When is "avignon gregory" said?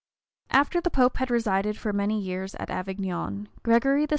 2.71-4.07